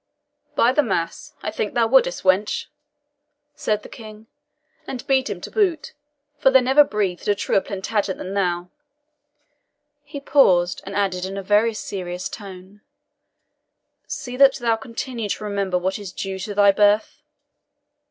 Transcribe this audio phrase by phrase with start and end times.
[0.55, 2.65] "By the mass, I think thou wouldst, wench,"
[3.53, 4.25] said the King,
[4.87, 5.93] "and beat him to boot,
[6.39, 8.69] for there never breathed a truer Plantagenet than thou."
[10.03, 12.81] He paused, and added in a very serious tone,
[14.07, 17.21] "See that thou continue to remember what is due to thy birth."